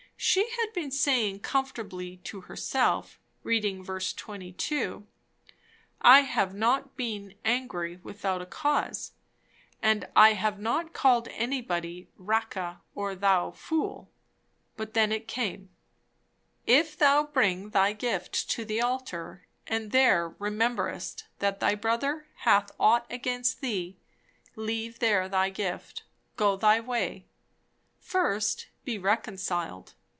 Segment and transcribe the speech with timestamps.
[0.23, 3.97] She had been saying comfortably to herself, reading v.
[4.15, 5.07] 22,
[5.99, 9.13] I have not been "angry without a cause";
[9.81, 14.11] and I have not called anybody "Raca," or "Thou fool";
[14.77, 15.71] but then it came
[16.67, 22.69] "If thou bring thy gift to the altar, and there rememberest that thy brother hath
[22.79, 23.97] ought against thee,
[24.55, 26.03] leave there thy gift...
[26.37, 27.25] go thy way...
[27.99, 29.95] first be reconciled...